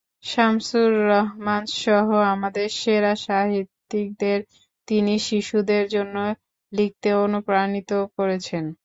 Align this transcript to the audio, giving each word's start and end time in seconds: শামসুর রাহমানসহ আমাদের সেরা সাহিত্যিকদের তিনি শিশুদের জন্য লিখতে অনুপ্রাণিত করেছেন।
শামসুর 0.25 0.91
রাহমানসহ 1.09 2.05
আমাদের 2.33 2.67
সেরা 2.79 3.13
সাহিত্যিকদের 3.25 4.39
তিনি 4.87 5.13
শিশুদের 5.27 5.83
জন্য 5.95 6.15
লিখতে 6.71 7.09
অনুপ্রাণিত 7.23 7.91
করেছেন। 8.17 8.63